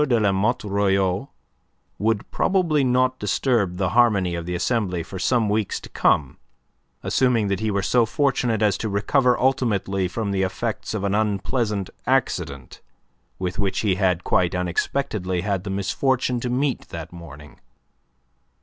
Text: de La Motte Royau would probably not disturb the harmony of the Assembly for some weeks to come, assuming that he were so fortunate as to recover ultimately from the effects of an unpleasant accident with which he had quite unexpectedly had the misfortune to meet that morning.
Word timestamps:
de 0.07 0.19
La 0.19 0.31
Motte 0.31 0.63
Royau 0.67 1.27
would 1.99 2.31
probably 2.31 2.83
not 2.83 3.19
disturb 3.19 3.77
the 3.77 3.89
harmony 3.89 4.33
of 4.33 4.47
the 4.47 4.55
Assembly 4.55 5.03
for 5.03 5.19
some 5.19 5.47
weeks 5.47 5.79
to 5.79 5.89
come, 5.89 6.39
assuming 7.03 7.49
that 7.49 7.59
he 7.59 7.69
were 7.69 7.83
so 7.83 8.03
fortunate 8.03 8.63
as 8.63 8.79
to 8.79 8.89
recover 8.89 9.39
ultimately 9.39 10.07
from 10.07 10.31
the 10.31 10.41
effects 10.41 10.95
of 10.95 11.03
an 11.03 11.13
unpleasant 11.13 11.91
accident 12.07 12.81
with 13.37 13.59
which 13.59 13.81
he 13.81 13.93
had 13.93 14.23
quite 14.23 14.55
unexpectedly 14.55 15.41
had 15.41 15.63
the 15.63 15.69
misfortune 15.69 16.39
to 16.39 16.49
meet 16.49 16.89
that 16.89 17.13
morning. 17.13 17.59